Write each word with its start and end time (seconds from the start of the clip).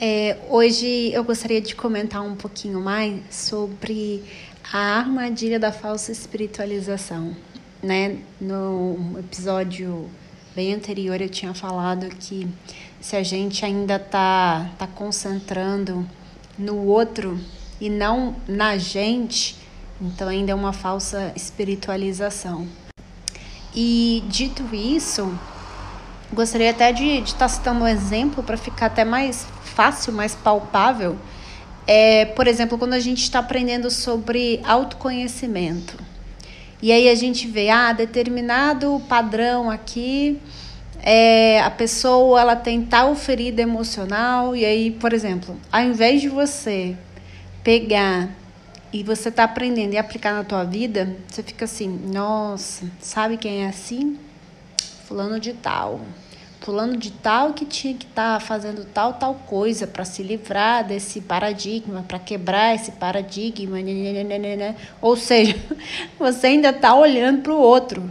É, 0.00 0.36
hoje 0.48 1.10
eu 1.12 1.24
gostaria 1.24 1.60
de 1.60 1.74
comentar 1.74 2.22
um 2.22 2.36
pouquinho 2.36 2.80
mais 2.80 3.20
sobre 3.32 4.22
a 4.72 4.78
armadilha 4.78 5.58
da 5.58 5.72
falsa 5.72 6.12
espiritualização. 6.12 7.36
Né? 7.82 8.18
No 8.40 9.16
episódio 9.18 10.08
bem 10.54 10.72
anterior 10.72 11.20
eu 11.20 11.28
tinha 11.28 11.52
falado 11.52 12.08
que 12.10 12.46
se 13.00 13.16
a 13.16 13.24
gente 13.24 13.64
ainda 13.64 13.96
está 13.96 14.70
tá 14.78 14.86
concentrando 14.86 16.08
no 16.56 16.76
outro 16.86 17.36
e 17.80 17.90
não 17.90 18.36
na 18.46 18.78
gente, 18.78 19.56
então 20.00 20.28
ainda 20.28 20.52
é 20.52 20.54
uma 20.54 20.72
falsa 20.72 21.32
espiritualização. 21.34 22.68
E 23.74 24.22
dito 24.28 24.62
isso, 24.72 25.36
gostaria 26.32 26.70
até 26.70 26.92
de 26.92 27.18
estar 27.18 27.38
tá 27.38 27.48
citando 27.48 27.84
um 27.84 27.88
exemplo 27.88 28.42
para 28.42 28.56
ficar 28.56 28.86
até 28.86 29.04
mais 29.04 29.46
fácil, 29.62 30.12
mais 30.12 30.34
palpável, 30.34 31.16
é, 31.86 32.26
por 32.26 32.46
exemplo, 32.46 32.76
quando 32.76 32.92
a 32.92 33.00
gente 33.00 33.22
está 33.22 33.38
aprendendo 33.38 33.90
sobre 33.90 34.60
autoconhecimento. 34.64 35.96
E 36.82 36.92
aí 36.92 37.08
a 37.08 37.14
gente 37.14 37.48
vê, 37.48 37.70
ah, 37.70 37.92
determinado 37.92 39.02
padrão 39.08 39.70
aqui, 39.70 40.38
é, 41.02 41.60
a 41.60 41.70
pessoa 41.70 42.40
ela 42.40 42.54
tem 42.56 42.84
tal 42.84 43.14
ferida 43.14 43.62
emocional, 43.62 44.54
e 44.54 44.64
aí, 44.64 44.90
por 44.90 45.12
exemplo, 45.12 45.56
ao 45.72 45.82
invés 45.82 46.20
de 46.20 46.28
você 46.28 46.96
pegar 47.64 48.28
e 48.92 49.02
você 49.02 49.30
tá 49.30 49.44
aprendendo 49.44 49.94
e 49.94 49.98
aplicar 49.98 50.34
na 50.34 50.44
tua 50.44 50.64
vida, 50.64 51.16
você 51.26 51.42
fica 51.42 51.64
assim, 51.64 51.88
nossa, 51.88 52.86
sabe 53.00 53.36
quem 53.36 53.64
é 53.64 53.68
assim? 53.68 54.18
Fulano 55.08 55.40
de 55.40 55.54
tal 55.54 56.00
fulano 56.60 56.98
de 56.98 57.10
tal 57.10 57.54
que 57.54 57.64
tinha 57.64 57.94
que 57.94 58.04
estar 58.04 58.38
tá 58.38 58.44
fazendo 58.44 58.84
tal, 58.84 59.14
tal 59.14 59.34
coisa 59.46 59.86
para 59.86 60.04
se 60.04 60.22
livrar 60.22 60.84
desse 60.84 61.20
paradigma, 61.20 62.04
para 62.06 62.18
quebrar 62.18 62.74
esse 62.74 62.92
paradigma. 62.92 63.78
Nananana. 63.80 64.76
Ou 65.00 65.16
seja, 65.16 65.56
você 66.18 66.48
ainda 66.48 66.68
está 66.68 66.94
olhando 66.94 67.40
para 67.42 67.54
o 67.54 67.58
outro. 67.58 68.10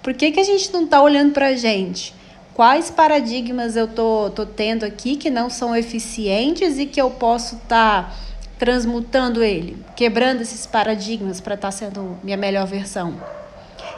Por 0.00 0.14
que, 0.14 0.30
que 0.30 0.38
a 0.38 0.44
gente 0.44 0.72
não 0.72 0.84
está 0.84 1.02
olhando 1.02 1.32
para 1.32 1.48
a 1.48 1.56
gente? 1.56 2.14
Quais 2.54 2.90
paradigmas 2.90 3.74
eu 3.74 3.88
tô, 3.88 4.30
tô 4.30 4.46
tendo 4.46 4.84
aqui 4.84 5.16
que 5.16 5.30
não 5.30 5.50
são 5.50 5.74
eficientes 5.74 6.78
e 6.78 6.86
que 6.86 7.00
eu 7.00 7.10
posso 7.10 7.56
estar 7.56 8.04
tá 8.04 8.16
transmutando 8.58 9.42
ele, 9.42 9.76
quebrando 9.96 10.40
esses 10.40 10.66
paradigmas 10.66 11.40
para 11.40 11.54
estar 11.54 11.68
tá 11.68 11.72
sendo 11.72 12.18
minha 12.22 12.36
melhor 12.36 12.66
versão? 12.66 13.37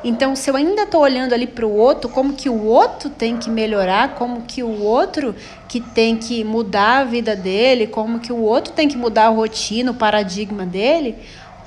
Então, 0.02 0.34
se 0.34 0.48
eu 0.48 0.56
ainda 0.56 0.82
estou 0.82 1.02
olhando 1.02 1.34
ali 1.34 1.46
para 1.46 1.66
o 1.66 1.76
outro, 1.76 2.08
como 2.08 2.32
que 2.32 2.48
o 2.48 2.64
outro 2.64 3.10
tem 3.10 3.36
que 3.36 3.50
melhorar, 3.50 4.14
como 4.14 4.42
que 4.42 4.62
o 4.62 4.80
outro 4.80 5.34
que 5.68 5.80
tem 5.80 6.16
que 6.16 6.42
mudar 6.42 7.00
a 7.00 7.04
vida 7.04 7.36
dele, 7.36 7.86
como 7.86 8.18
que 8.18 8.32
o 8.32 8.40
outro 8.40 8.72
tem 8.72 8.88
que 8.88 8.96
mudar 8.96 9.26
a 9.26 9.30
rotina, 9.30 9.90
o 9.90 9.94
paradigma 9.94 10.64
dele, 10.64 11.16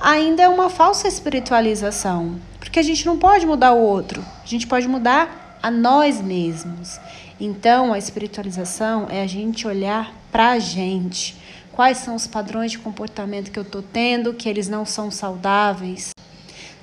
ainda 0.00 0.42
é 0.42 0.48
uma 0.48 0.68
falsa 0.68 1.06
espiritualização. 1.06 2.34
Porque 2.58 2.80
a 2.80 2.82
gente 2.82 3.06
não 3.06 3.18
pode 3.18 3.46
mudar 3.46 3.72
o 3.72 3.80
outro, 3.80 4.24
a 4.42 4.46
gente 4.46 4.66
pode 4.66 4.88
mudar 4.88 5.58
a 5.62 5.70
nós 5.70 6.20
mesmos. 6.20 6.98
Então, 7.40 7.92
a 7.92 7.98
espiritualização 7.98 9.06
é 9.10 9.22
a 9.22 9.26
gente 9.26 9.66
olhar 9.66 10.12
para 10.32 10.50
a 10.50 10.58
gente. 10.58 11.36
Quais 11.72 11.98
são 11.98 12.14
os 12.14 12.26
padrões 12.26 12.70
de 12.70 12.78
comportamento 12.78 13.50
que 13.50 13.58
eu 13.58 13.62
estou 13.62 13.82
tendo, 13.82 14.34
que 14.34 14.48
eles 14.48 14.68
não 14.68 14.84
são 14.84 15.10
saudáveis? 15.10 16.13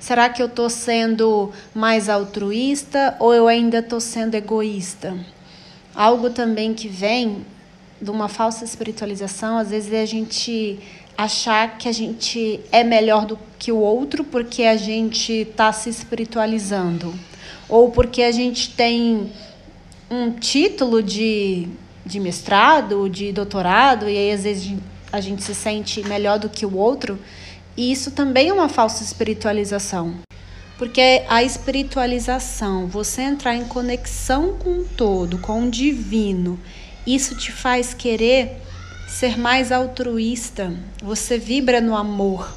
Será 0.02 0.28
que 0.28 0.42
eu 0.42 0.46
estou 0.46 0.68
sendo 0.68 1.52
mais 1.72 2.08
altruísta 2.08 3.14
ou 3.20 3.32
eu 3.32 3.46
ainda 3.46 3.78
estou 3.78 4.00
sendo 4.00 4.34
egoísta? 4.34 5.16
Algo 5.94 6.28
também 6.28 6.74
que 6.74 6.88
vem 6.88 7.46
de 8.00 8.10
uma 8.10 8.26
falsa 8.26 8.64
espiritualização, 8.64 9.58
às 9.58 9.70
vezes 9.70 9.92
é 9.92 10.02
a 10.02 10.06
gente 10.06 10.80
achar 11.16 11.78
que 11.78 11.88
a 11.88 11.92
gente 11.92 12.58
é 12.72 12.82
melhor 12.82 13.24
do 13.24 13.38
que 13.60 13.70
o 13.70 13.76
outro 13.76 14.24
porque 14.24 14.64
a 14.64 14.76
gente 14.76 15.32
está 15.32 15.72
se 15.72 15.88
espiritualizando, 15.88 17.14
ou 17.68 17.92
porque 17.92 18.24
a 18.24 18.32
gente 18.32 18.70
tem 18.70 19.30
um 20.10 20.32
título 20.32 21.00
de, 21.00 21.68
de 22.04 22.18
mestrado, 22.18 23.08
de 23.08 23.30
doutorado, 23.30 24.08
e 24.08 24.18
aí 24.18 24.32
às 24.32 24.42
vezes 24.42 24.74
a 25.12 25.20
gente 25.20 25.44
se 25.44 25.54
sente 25.54 26.02
melhor 26.08 26.40
do 26.40 26.48
que 26.48 26.66
o 26.66 26.76
outro. 26.76 27.20
E 27.76 27.90
isso 27.90 28.10
também 28.10 28.48
é 28.48 28.52
uma 28.52 28.68
falsa 28.68 29.02
espiritualização. 29.02 30.14
Porque 30.78 31.22
a 31.28 31.42
espiritualização, 31.42 32.86
você 32.86 33.22
entrar 33.22 33.54
em 33.54 33.64
conexão 33.64 34.54
com 34.58 34.78
o 34.78 34.84
todo, 34.84 35.38
com 35.38 35.62
o 35.62 35.70
divino, 35.70 36.58
isso 37.06 37.36
te 37.36 37.52
faz 37.52 37.94
querer 37.94 38.60
ser 39.08 39.38
mais 39.38 39.70
altruísta. 39.70 40.72
Você 41.02 41.38
vibra 41.38 41.80
no 41.80 41.96
amor. 41.96 42.52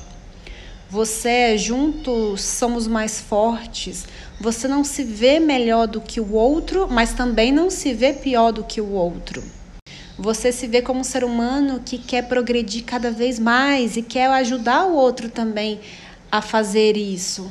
Você 0.89 1.57
juntos 1.57 2.41
somos 2.41 2.87
mais 2.87 3.19
fortes. 3.19 4.05
Você 4.39 4.67
não 4.67 4.83
se 4.83 5.03
vê 5.03 5.39
melhor 5.39 5.87
do 5.87 6.01
que 6.01 6.19
o 6.19 6.33
outro, 6.33 6.87
mas 6.89 7.13
também 7.13 7.51
não 7.51 7.69
se 7.69 7.93
vê 7.93 8.13
pior 8.13 8.51
do 8.51 8.63
que 8.63 8.79
o 8.79 8.91
outro. 8.91 9.43
Você 10.17 10.51
se 10.51 10.65
vê 10.65 10.81
como 10.81 11.01
um 11.01 11.03
ser 11.03 11.25
humano 11.25 11.81
que 11.83 11.97
quer 11.97 12.27
progredir 12.27 12.85
cada 12.85 13.11
vez 13.11 13.37
mais 13.37 13.97
e 13.97 14.01
quer 14.01 14.27
ajudar 14.27 14.85
o 14.85 14.95
outro 14.95 15.29
também 15.29 15.81
a 16.31 16.41
fazer 16.41 16.95
isso. 16.95 17.47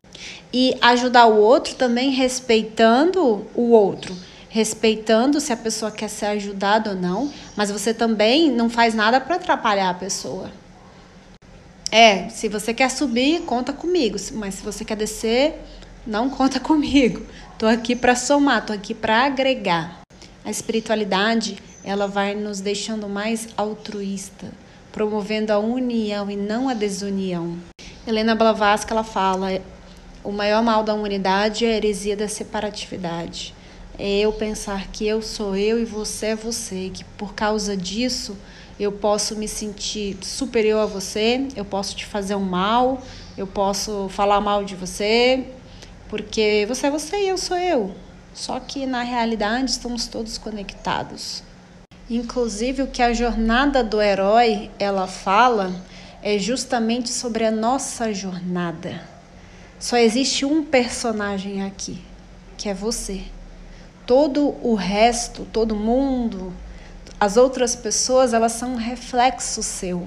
E 0.52 0.74
ajudar 0.80 1.26
o 1.26 1.36
outro 1.36 1.74
também 1.74 2.10
respeitando 2.10 3.46
o 3.54 3.70
outro, 3.70 4.16
respeitando 4.48 5.40
se 5.40 5.52
a 5.52 5.56
pessoa 5.56 5.90
quer 5.90 6.08
ser 6.08 6.26
ajudada 6.26 6.90
ou 6.90 6.96
não, 6.96 7.30
mas 7.54 7.70
você 7.70 7.92
também 7.92 8.50
não 8.50 8.70
faz 8.70 8.94
nada 8.94 9.20
para 9.20 9.36
atrapalhar 9.36 9.90
a 9.90 9.94
pessoa. 9.94 10.50
É, 11.90 12.30
se 12.30 12.48
você 12.48 12.72
quer 12.72 12.90
subir, 12.90 13.42
conta 13.42 13.72
comigo, 13.72 14.16
mas 14.32 14.54
se 14.54 14.62
você 14.62 14.84
quer 14.84 14.96
descer, 14.96 15.60
não 16.06 16.30
conta 16.30 16.58
comigo. 16.60 17.26
Tô 17.58 17.66
aqui 17.66 17.94
para 17.94 18.16
somar, 18.16 18.64
tô 18.64 18.72
aqui 18.72 18.94
para 18.94 19.26
agregar. 19.26 20.00
A 20.44 20.50
espiritualidade 20.50 21.56
ela 21.84 22.08
vai 22.08 22.34
nos 22.34 22.60
deixando 22.60 23.08
mais 23.08 23.48
altruísta, 23.56 24.50
promovendo 24.90 25.52
a 25.52 25.58
união 25.58 26.30
e 26.30 26.36
não 26.36 26.68
a 26.68 26.74
desunião. 26.74 27.58
Helena 28.06 28.34
Blavatsky 28.34 28.92
ela 28.92 29.04
fala: 29.04 29.48
o 30.22 30.32
maior 30.32 30.62
mal 30.62 30.82
da 30.82 30.94
humanidade 30.94 31.66
é 31.66 31.72
a 31.72 31.76
heresia 31.76 32.16
da 32.16 32.26
separatividade. 32.26 33.54
É 33.98 34.20
eu 34.20 34.32
pensar 34.32 34.88
que 34.88 35.06
eu 35.06 35.22
sou 35.22 35.54
eu 35.54 35.78
e 35.80 35.84
você 35.84 36.26
é 36.26 36.34
você, 36.34 36.90
que 36.92 37.04
por 37.04 37.34
causa 37.34 37.76
disso 37.76 38.36
eu 38.80 38.90
posso 38.90 39.36
me 39.36 39.46
sentir 39.46 40.16
superior 40.22 40.80
a 40.80 40.86
você, 40.86 41.46
eu 41.54 41.64
posso 41.64 41.94
te 41.94 42.04
fazer 42.04 42.34
um 42.34 42.42
mal, 42.42 43.00
eu 43.36 43.46
posso 43.46 44.08
falar 44.08 44.40
mal 44.40 44.64
de 44.64 44.74
você, 44.74 45.46
porque 46.08 46.64
você 46.66 46.88
é 46.88 46.90
você 46.90 47.16
e 47.18 47.28
eu 47.28 47.38
sou 47.38 47.56
eu. 47.56 47.94
Só 48.32 48.58
que 48.58 48.84
na 48.84 49.02
realidade 49.02 49.70
estamos 49.70 50.08
todos 50.08 50.38
conectados. 50.38 51.42
Inclusive 52.08 52.82
o 52.82 52.86
que 52.86 53.02
a 53.02 53.14
jornada 53.14 53.82
do 53.82 54.00
herói 54.00 54.70
ela 54.78 55.06
fala 55.06 55.74
é 56.22 56.38
justamente 56.38 57.10
sobre 57.10 57.44
a 57.44 57.50
nossa 57.50 58.12
jornada. 58.12 59.02
Só 59.78 59.96
existe 59.96 60.44
um 60.44 60.64
personagem 60.64 61.62
aqui, 61.62 62.00
que 62.56 62.68
é 62.68 62.74
você. 62.74 63.22
Todo 64.06 64.54
o 64.62 64.74
resto, 64.74 65.46
todo 65.50 65.74
mundo, 65.74 66.52
as 67.18 67.38
outras 67.38 67.74
pessoas, 67.74 68.34
elas 68.34 68.52
são 68.52 68.74
um 68.74 68.76
reflexo 68.76 69.62
seu. 69.62 70.06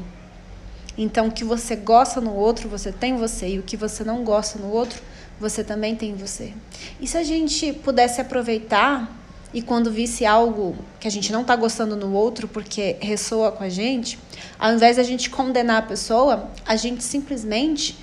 Então, 0.95 1.27
o 1.27 1.31
que 1.31 1.43
você 1.43 1.75
gosta 1.75 2.21
no 2.21 2.33
outro, 2.33 2.69
você 2.69 2.91
tem 2.91 3.15
você, 3.15 3.49
e 3.49 3.59
o 3.59 3.63
que 3.63 3.77
você 3.77 4.03
não 4.03 4.23
gosta 4.23 4.59
no 4.59 4.71
outro, 4.71 5.01
você 5.39 5.63
também 5.63 5.95
tem 5.95 6.13
você. 6.13 6.53
E 6.99 7.07
se 7.07 7.17
a 7.17 7.23
gente 7.23 7.73
pudesse 7.73 8.19
aproveitar 8.21 9.16
e 9.57 9.61
quando 9.63 9.89
visse 9.91 10.23
algo 10.23 10.75
que 10.99 11.07
a 11.07 11.11
gente 11.11 11.31
não 11.31 11.41
está 11.41 11.55
gostando 11.55 11.95
no 11.95 12.13
outro 12.13 12.47
porque 12.47 12.95
ressoa 12.99 13.51
com 13.51 13.63
a 13.63 13.69
gente, 13.69 14.19
ao 14.59 14.71
invés 14.71 14.97
de 14.97 15.01
a 15.01 15.03
gente 15.03 15.31
condenar 15.31 15.79
a 15.79 15.81
pessoa, 15.81 16.51
a 16.63 16.75
gente 16.75 17.03
simplesmente 17.03 17.97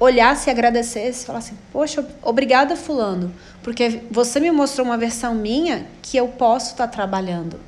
olhasse 0.00 0.48
e 0.48 0.50
agradecesse, 0.50 1.24
falasse: 1.24 1.52
Poxa, 1.72 2.04
obrigada, 2.20 2.74
Fulano, 2.74 3.32
porque 3.62 4.00
você 4.10 4.40
me 4.40 4.50
mostrou 4.50 4.84
uma 4.84 4.98
versão 4.98 5.36
minha 5.36 5.86
que 6.02 6.16
eu 6.16 6.26
posso 6.26 6.72
estar 6.72 6.88
tá 6.88 6.92
trabalhando. 6.92 7.60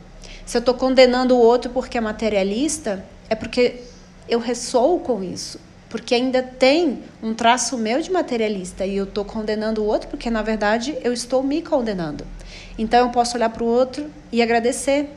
Se 0.44 0.56
eu 0.56 0.58
estou 0.58 0.74
condenando 0.74 1.36
o 1.36 1.38
outro 1.38 1.70
porque 1.70 1.98
é 1.98 2.00
materialista, 2.00 3.04
é 3.28 3.36
porque 3.36 3.82
eu 4.28 4.40
ressoo 4.40 4.98
com 4.98 5.22
isso. 5.22 5.60
Porque 5.90 6.14
ainda 6.14 6.42
tem 6.42 7.00
um 7.20 7.34
traço 7.34 7.76
meu 7.76 8.00
de 8.00 8.10
materialista 8.10 8.86
e 8.86 8.96
eu 8.96 9.04
estou 9.04 9.24
condenando 9.24 9.82
o 9.82 9.86
outro 9.86 10.08
porque, 10.08 10.30
na 10.30 10.40
verdade, 10.40 10.96
eu 11.02 11.12
estou 11.12 11.42
me 11.42 11.60
condenando. 11.60 12.24
Então 12.78 13.06
eu 13.06 13.10
posso 13.10 13.36
olhar 13.36 13.50
para 13.50 13.64
o 13.64 13.66
outro 13.66 14.08
e 14.32 14.40
agradecer. 14.40 15.10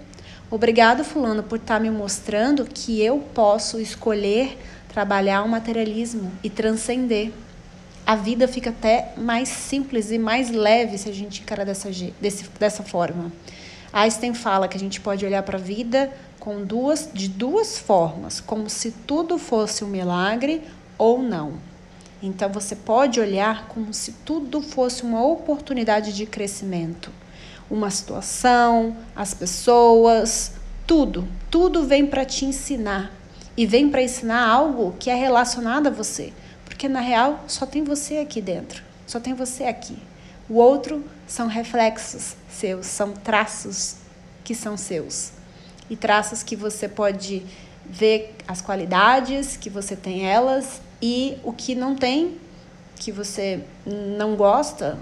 Obrigado, 0.50 1.04
Fulano, 1.04 1.44
por 1.44 1.60
estar 1.60 1.76
tá 1.76 1.80
me 1.80 1.90
mostrando 1.90 2.66
que 2.66 3.02
eu 3.02 3.20
posso 3.34 3.80
escolher 3.80 4.58
trabalhar 4.90 5.44
o 5.44 5.50
materialismo 5.50 6.32
e 6.44 6.50
transcender. 6.50 7.32
A 8.06 8.16
vida 8.16 8.48
fica 8.48 8.70
até 8.70 9.14
mais 9.16 9.50
simples 9.50 10.12
e 10.12 10.18
mais 10.18 10.52
leve 10.52 10.98
se 10.98 11.08
a 11.08 11.14
gente 11.14 11.42
encarar 11.42 11.66
dessa, 11.66 11.90
desse, 12.20 12.50
dessa 12.60 12.84
forma. 12.84 13.32
Einstein 13.94 14.34
fala 14.34 14.68
que 14.68 14.76
a 14.76 14.80
gente 14.80 15.00
pode 15.00 15.24
olhar 15.24 15.44
para 15.44 15.60
a 15.60 15.62
vida 15.62 16.12
com 16.40 16.66
duas, 16.66 17.08
de 17.14 17.30
duas 17.30 17.78
formas, 17.78 18.42
como 18.42 18.68
se 18.68 18.92
tudo 18.92 19.38
fosse 19.38 19.84
um 19.84 19.88
milagre 19.88 20.64
ou 20.98 21.22
não. 21.22 21.54
Então 22.22 22.50
você 22.50 22.76
pode 22.76 23.20
olhar 23.20 23.68
como 23.68 23.94
se 23.94 24.14
tudo 24.26 24.62
fosse 24.62 25.04
uma 25.04 25.24
oportunidade 25.24 26.12
de 26.12 26.26
crescimento. 26.26 27.12
Uma 27.70 27.92
situação, 27.92 28.98
as 29.16 29.34
pessoas, 29.34 30.54
tudo, 30.88 31.28
tudo 31.52 31.84
vem 31.84 32.08
para 32.08 32.26
te 32.26 32.46
ensinar 32.46 33.12
e 33.56 33.66
vem 33.66 33.90
para 33.90 34.02
ensinar 34.02 34.48
algo 34.48 34.96
que 35.00 35.10
é 35.10 35.16
relacionado 35.16 35.88
a 35.88 35.92
você, 35.92 36.34
porque 36.66 36.90
na 36.90 37.00
real 37.00 37.44
só 37.48 37.66
tem 37.66 37.84
você 37.84 38.18
aqui 38.18 38.42
dentro, 38.42 38.84
só 39.06 39.20
tem 39.20 39.34
você 39.34 39.66
aqui. 39.66 39.98
O 40.50 40.56
outro 40.56 41.04
são 41.26 41.48
reflexos 41.48 42.36
seus, 42.50 42.86
são 42.86 43.14
traços 43.14 43.96
que 44.44 44.54
são 44.54 44.76
seus. 44.76 45.32
E 45.90 45.96
traços 45.96 46.44
que 46.44 46.56
você 46.56 46.88
pode 46.88 47.46
ver 47.86 48.36
as 48.48 48.62
qualidades 48.62 49.58
que 49.58 49.70
você 49.70 49.96
tem 49.96 50.26
elas 50.26 50.82
e 51.02 51.38
o 51.44 51.54
que 51.54 51.76
não 51.76 51.96
tem, 51.96 52.38
que 52.96 53.12
você 53.12 53.64
não 53.86 54.36
gosta, 54.36 54.98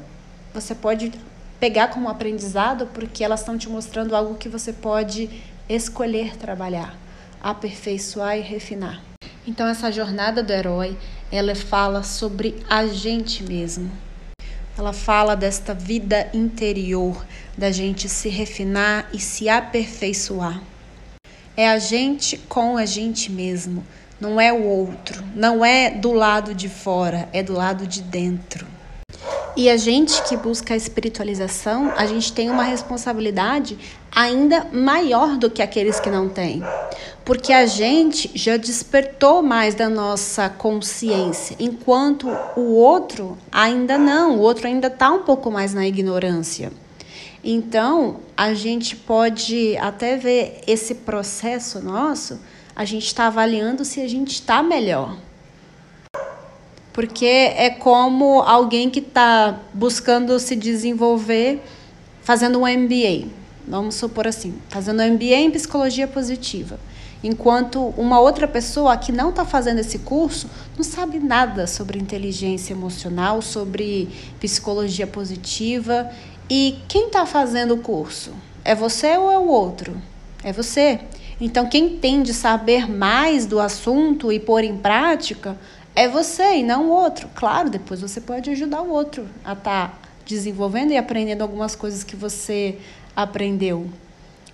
você 0.54 0.76
pode 0.76 1.12
pegar 1.60 1.90
como 1.90 2.10
aprendizado, 2.10 2.88
porque 2.88 3.24
elas 3.24 3.42
estão 3.42 3.58
te 3.58 3.70
mostrando 3.70 4.16
algo 4.16 4.36
que 4.36 4.50
você 4.50 4.74
pode 4.74 5.30
escolher 5.70 6.36
trabalhar, 6.38 6.98
aperfeiçoar 7.42 8.38
e 8.38 8.42
refinar. 8.42 9.02
Então 9.46 9.68
essa 9.68 9.92
jornada 9.92 10.44
do 10.44 10.52
herói, 10.52 10.98
ela 11.32 11.56
fala 11.56 12.04
sobre 12.04 12.64
a 12.70 12.86
gente 12.88 13.44
mesmo. 13.44 13.92
Ela 14.78 14.94
fala 14.94 15.36
desta 15.36 15.74
vida 15.74 16.30
interior, 16.34 17.26
da 17.58 17.72
gente 17.72 18.08
se 18.08 18.30
refinar 18.30 19.10
e 19.14 19.20
se 19.20 19.50
aperfeiçoar. 19.50 20.62
É 21.56 21.70
a 21.70 21.78
gente 21.78 22.38
com 22.38 22.78
a 22.78 22.86
gente 22.86 23.32
mesmo, 23.32 23.86
não 24.20 24.40
é 24.40 24.54
o 24.54 24.64
outro, 24.64 25.24
não 25.36 25.66
é 25.66 25.92
do 25.92 26.14
lado 26.14 26.54
de 26.54 26.70
fora, 26.70 27.28
é 27.34 27.44
do 27.44 27.54
lado 27.54 27.86
de 27.86 28.02
dentro. 28.02 28.66
E 29.56 29.70
a 29.70 29.76
gente 29.76 30.22
que 30.24 30.38
busca 30.38 30.74
a 30.74 30.78
espiritualização, 30.78 31.92
a 31.98 32.06
gente 32.06 32.32
tem 32.32 32.50
uma 32.50 32.64
responsabilidade 32.64 33.78
ainda 34.12 34.68
maior 34.72 35.38
do 35.38 35.50
que 35.50 35.62
aqueles 35.62 36.00
que 36.00 36.10
não 36.10 36.30
têm. 36.30 36.64
Porque 37.26 37.52
a 37.52 37.66
gente 37.66 38.32
já 38.34 38.58
despertou 38.58 39.42
mais 39.42 39.76
da 39.76 39.90
nossa 39.90 40.50
consciência, 40.50 41.56
enquanto 41.60 42.28
o 42.56 42.74
outro 42.74 43.38
ainda 43.52 43.98
não, 43.98 44.38
o 44.38 44.40
outro 44.40 44.68
ainda 44.68 44.88
está 44.88 45.12
um 45.12 45.24
pouco 45.24 45.52
mais 45.52 45.74
na 45.74 45.86
ignorância. 45.86 46.72
Então, 47.44 48.22
a 48.38 48.54
gente 48.54 48.96
pode 48.96 49.76
até 49.78 50.16
ver 50.16 50.62
esse 50.66 50.96
processo 50.96 51.84
nosso 51.84 52.40
a 52.76 52.86
gente 52.86 53.06
está 53.06 53.28
avaliando 53.28 53.84
se 53.84 54.02
a 54.02 54.08
gente 54.08 54.32
está 54.32 54.64
melhor. 54.64 55.18
Porque 57.02 57.26
é 57.26 57.72
como 57.72 58.44
alguém 58.44 58.88
que 58.88 59.00
está 59.00 59.60
buscando 59.74 60.40
se 60.40 60.56
desenvolver 60.56 61.60
fazendo 62.22 62.60
um 62.60 62.68
MBA. 62.68 63.28
Vamos 63.68 63.96
supor 63.96 64.28
assim, 64.28 64.54
fazendo 64.70 65.02
um 65.02 65.14
MBA 65.14 65.38
em 65.38 65.50
psicologia 65.50 66.08
positiva. 66.08 66.80
Enquanto 67.24 67.92
uma 67.98 68.20
outra 68.20 68.48
pessoa 68.48 68.96
que 68.98 69.12
não 69.12 69.32
está 69.32 69.44
fazendo 69.44 69.80
esse 69.80 69.98
curso 69.98 70.48
não 70.78 70.84
sabe 70.84 71.18
nada 71.18 71.66
sobre 71.66 71.98
inteligência 71.98 72.72
emocional, 72.72 73.42
sobre 73.42 74.08
psicologia 74.40 75.08
positiva. 75.08 76.08
E 76.48 76.78
quem 76.88 77.08
está 77.08 77.26
fazendo 77.26 77.74
o 77.74 77.78
curso? 77.80 78.32
É 78.64 78.76
você 78.76 79.18
ou 79.18 79.32
é 79.32 79.40
o 79.40 79.48
outro? 79.48 80.00
É 80.44 80.54
você. 80.54 81.00
Então, 81.40 81.68
quem 81.68 81.98
tem 81.98 82.22
de 82.22 82.32
saber 82.32 82.88
mais 82.88 83.48
do 83.48 83.60
assunto 83.60 84.32
e 84.32 84.40
pôr 84.40 84.64
em 84.64 84.78
prática 84.78 85.58
é 85.96 86.08
você 86.08 86.58
e 86.58 86.64
não 86.64 86.88
o 86.88 86.90
outro. 86.90 87.30
Claro, 87.36 87.70
depois 87.70 88.02
você 88.02 88.22
pode 88.22 88.50
ajudar 88.50 88.82
o 88.82 88.90
outro 88.90 89.28
a 89.44 89.54
estar 89.54 89.90
tá 89.90 90.00
desenvolvendo 90.26 90.92
e 90.92 90.98
aprendendo 90.98 91.42
algumas 91.42 91.76
coisas 91.76 92.04
que 92.04 92.16
você 92.16 92.78
aprendeu. 93.16 93.90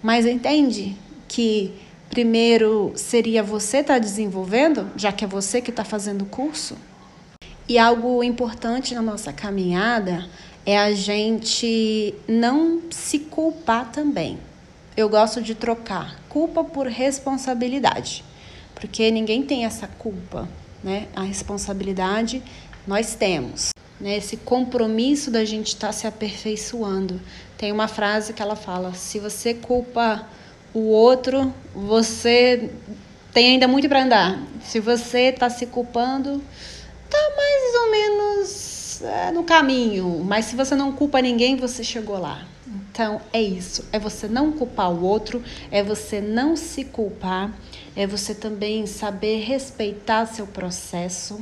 Mas 0.02 0.26
entende 0.26 0.96
que 1.28 1.74
primeiro 2.10 2.94
seria 2.96 3.44
você 3.44 3.78
estar 3.78 3.96
tá 3.96 4.00
desenvolvendo, 4.00 4.90
já 4.96 5.12
que 5.12 5.26
é 5.26 5.28
você 5.28 5.62
que 5.62 5.70
está 5.70 5.84
fazendo 5.84 6.24
o 6.24 6.26
curso? 6.26 6.76
E 7.68 7.78
algo 7.78 8.24
importante 8.24 8.96
na 8.96 9.02
nossa 9.02 9.34
caminhada 9.34 10.26
é 10.66 10.78
a 10.78 10.94
gente 10.94 12.16
não 12.28 12.82
se 12.90 13.20
culpar 13.20 13.92
também 13.92 14.38
eu 14.98 15.08
gosto 15.08 15.44
de 15.44 15.54
trocar 15.54 16.20
culpa 16.28 16.64
por 16.64 16.88
responsabilidade, 16.88 18.26
porque 18.74 19.12
ninguém 19.12 19.44
tem 19.44 19.64
essa 19.64 19.88
culpa, 19.88 20.50
né? 20.88 21.10
A 21.14 21.24
responsabilidade 21.24 22.42
nós 22.88 23.14
temos, 23.14 23.72
né? 24.00 24.16
Esse 24.16 24.38
compromisso 24.38 25.30
da 25.30 25.44
gente 25.44 25.68
estar 25.68 25.88
tá 25.88 25.94
se 25.94 26.08
aperfeiçoando. 26.08 27.20
Tem 27.58 27.74
uma 27.74 27.90
frase 27.90 28.32
que 28.32 28.42
ela 28.42 28.56
fala: 28.56 28.94
se 28.94 29.20
você 29.20 29.54
culpa 29.54 30.26
o 30.74 30.80
outro, 30.80 31.54
você 31.76 32.72
tem 33.34 33.50
ainda 33.50 33.68
muito 33.68 33.90
para 33.90 34.04
andar. 34.04 34.42
Se 34.64 34.80
você 34.80 35.24
está 35.24 35.50
se 35.50 35.66
culpando, 35.66 36.42
tá 37.10 37.32
mais 37.36 37.76
ou 37.82 37.92
menos 37.92 39.02
é, 39.02 39.32
no 39.32 39.44
caminho. 39.44 40.24
Mas 40.24 40.46
se 40.46 40.56
você 40.56 40.74
não 40.74 40.94
culpa 40.94 41.22
ninguém, 41.22 41.58
você 41.58 41.84
chegou 41.84 42.18
lá. 42.18 42.48
Então 42.98 43.22
é 43.32 43.40
isso, 43.40 43.86
é 43.94 44.00
você 44.00 44.28
não 44.28 44.52
culpar 44.52 44.92
o 44.92 45.04
outro, 45.04 45.44
é 45.70 45.84
você 45.84 46.20
não 46.20 46.56
se 46.56 46.84
culpar, 46.84 47.56
é 47.96 48.08
você 48.08 48.34
também 48.34 48.88
saber 48.88 49.44
respeitar 49.44 50.26
seu 50.26 50.48
processo 50.48 51.40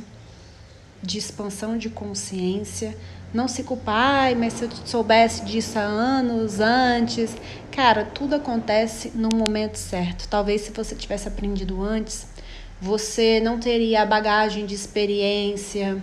de 1.02 1.16
expansão 1.16 1.78
de 1.78 1.88
consciência, 1.88 2.94
não 3.32 3.48
se 3.48 3.62
culpar, 3.62 4.24
ai, 4.24 4.34
mas 4.34 4.52
se 4.52 4.64
eu 4.64 4.70
soubesse 4.84 5.46
disso 5.46 5.78
há 5.78 5.82
anos 5.82 6.60
antes, 6.60 7.34
cara, 7.72 8.04
tudo 8.04 8.34
acontece 8.34 9.12
no 9.14 9.30
momento 9.34 9.76
certo. 9.76 10.28
Talvez 10.28 10.60
se 10.60 10.72
você 10.72 10.94
tivesse 10.94 11.26
aprendido 11.26 11.82
antes, 11.82 12.26
você 12.78 13.40
não 13.40 13.58
teria 13.58 14.02
a 14.02 14.06
bagagem 14.06 14.66
de 14.66 14.74
experiência, 14.74 16.02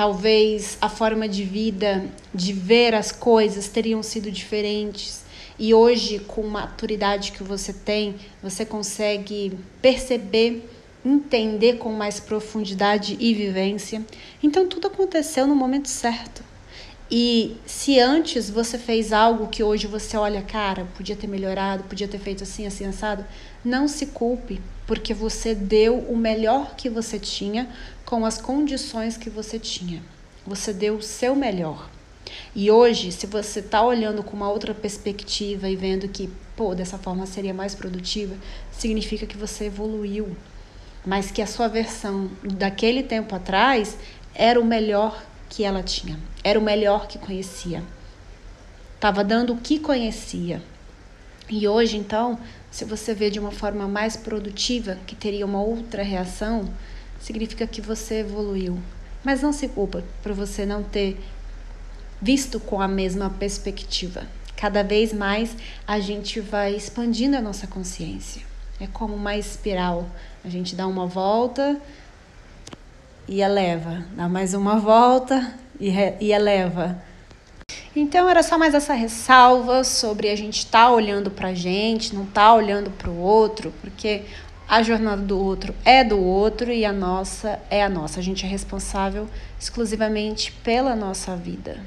Talvez 0.00 0.78
a 0.80 0.88
forma 0.88 1.28
de 1.28 1.44
vida, 1.44 2.06
de 2.34 2.54
ver 2.54 2.94
as 2.94 3.12
coisas 3.12 3.68
teriam 3.68 4.02
sido 4.02 4.30
diferentes. 4.30 5.26
E 5.58 5.74
hoje, 5.74 6.20
com 6.20 6.40
a 6.40 6.48
maturidade 6.48 7.32
que 7.32 7.42
você 7.42 7.70
tem, 7.70 8.14
você 8.42 8.64
consegue 8.64 9.58
perceber, 9.82 10.66
entender 11.04 11.76
com 11.76 11.92
mais 11.92 12.18
profundidade 12.18 13.14
e 13.20 13.34
vivência. 13.34 14.02
Então, 14.42 14.66
tudo 14.66 14.86
aconteceu 14.86 15.46
no 15.46 15.54
momento 15.54 15.88
certo. 15.88 16.42
E 17.10 17.56
se 17.66 17.98
antes 17.98 18.48
você 18.48 18.78
fez 18.78 19.12
algo 19.12 19.48
que 19.48 19.64
hoje 19.64 19.88
você 19.88 20.16
olha, 20.16 20.42
cara, 20.42 20.86
podia 20.96 21.16
ter 21.16 21.26
melhorado, 21.26 21.82
podia 21.84 22.06
ter 22.06 22.20
feito 22.20 22.44
assim, 22.44 22.66
assim, 22.66 22.86
assado, 22.86 23.24
não 23.64 23.88
se 23.88 24.06
culpe, 24.06 24.60
porque 24.86 25.12
você 25.12 25.52
deu 25.52 25.98
o 25.98 26.16
melhor 26.16 26.76
que 26.76 26.88
você 26.88 27.18
tinha 27.18 27.68
com 28.04 28.24
as 28.24 28.40
condições 28.40 29.16
que 29.16 29.28
você 29.28 29.58
tinha. 29.58 30.00
Você 30.46 30.72
deu 30.72 30.96
o 30.96 31.02
seu 31.02 31.34
melhor. 31.34 31.90
E 32.54 32.70
hoje, 32.70 33.10
se 33.10 33.26
você 33.26 33.58
está 33.58 33.82
olhando 33.82 34.22
com 34.22 34.36
uma 34.36 34.48
outra 34.48 34.72
perspectiva 34.72 35.68
e 35.68 35.74
vendo 35.74 36.08
que, 36.08 36.30
pô, 36.56 36.76
dessa 36.76 36.96
forma 36.96 37.26
seria 37.26 37.52
mais 37.52 37.74
produtiva, 37.74 38.36
significa 38.70 39.26
que 39.26 39.36
você 39.36 39.64
evoluiu. 39.64 40.36
Mas 41.04 41.30
que 41.30 41.42
a 41.42 41.46
sua 41.46 41.66
versão 41.66 42.30
daquele 42.42 43.02
tempo 43.02 43.34
atrás 43.34 43.96
era 44.34 44.60
o 44.60 44.64
melhor 44.64 45.20
que 45.50 45.64
ela 45.64 45.82
tinha, 45.82 46.18
era 46.42 46.58
o 46.58 46.62
melhor 46.62 47.08
que 47.08 47.18
conhecia. 47.18 47.82
Estava 48.94 49.24
dando 49.24 49.52
o 49.52 49.56
que 49.58 49.78
conhecia. 49.78 50.62
E 51.48 51.66
hoje, 51.66 51.96
então, 51.96 52.38
se 52.70 52.84
você 52.84 53.12
vê 53.12 53.28
de 53.28 53.40
uma 53.40 53.50
forma 53.50 53.88
mais 53.88 54.16
produtiva, 54.16 54.96
que 55.06 55.16
teria 55.16 55.44
uma 55.44 55.60
outra 55.60 56.02
reação, 56.02 56.70
significa 57.20 57.66
que 57.66 57.80
você 57.80 58.20
evoluiu. 58.20 58.78
Mas 59.24 59.42
não 59.42 59.52
se 59.52 59.66
culpa 59.68 60.04
por 60.22 60.32
você 60.32 60.64
não 60.64 60.82
ter 60.82 61.18
visto 62.22 62.60
com 62.60 62.80
a 62.80 62.86
mesma 62.86 63.28
perspectiva. 63.28 64.26
Cada 64.56 64.84
vez 64.84 65.12
mais 65.12 65.56
a 65.86 65.98
gente 65.98 66.38
vai 66.40 66.76
expandindo 66.76 67.36
a 67.36 67.40
nossa 67.40 67.66
consciência. 67.66 68.42
É 68.78 68.86
como 68.86 69.14
uma 69.14 69.36
espiral. 69.36 70.08
A 70.44 70.48
gente 70.48 70.76
dá 70.76 70.86
uma 70.86 71.06
volta 71.06 71.80
e 73.30 73.42
eleva, 73.42 74.04
dá 74.16 74.28
mais 74.28 74.54
uma 74.54 74.76
volta 74.76 75.54
e, 75.80 75.92
e 76.20 76.32
eleva. 76.32 77.00
Então 77.94 78.28
era 78.28 78.42
só 78.42 78.58
mais 78.58 78.74
essa 78.74 78.92
ressalva 78.92 79.84
sobre 79.84 80.28
a 80.30 80.36
gente 80.36 80.58
estar 80.58 80.86
tá 80.86 80.90
olhando 80.90 81.30
para 81.30 81.50
a 81.50 81.54
gente, 81.54 82.12
não 82.12 82.24
estar 82.24 82.48
tá 82.48 82.54
olhando 82.54 82.90
para 82.90 83.08
o 83.08 83.16
outro, 83.20 83.72
porque 83.80 84.22
a 84.68 84.82
jornada 84.82 85.22
do 85.22 85.38
outro 85.38 85.72
é 85.84 86.02
do 86.02 86.18
outro 86.20 86.72
e 86.72 86.84
a 86.84 86.92
nossa 86.92 87.60
é 87.70 87.84
a 87.84 87.88
nossa. 87.88 88.18
A 88.18 88.22
gente 88.22 88.44
é 88.44 88.48
responsável 88.48 89.28
exclusivamente 89.60 90.50
pela 90.64 90.96
nossa 90.96 91.36
vida. 91.36 91.78